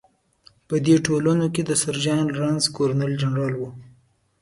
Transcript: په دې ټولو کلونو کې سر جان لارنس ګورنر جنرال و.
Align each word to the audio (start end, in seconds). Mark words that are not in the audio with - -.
په 0.67 0.75
دې 0.85 0.95
ټولو 1.05 1.19
کلونو 1.33 1.45
کې 1.53 1.61
سر 1.81 1.95
جان 2.05 2.25
لارنس 2.35 2.65
ګورنر 2.75 3.09
جنرال 3.21 3.53
و. 3.57 3.61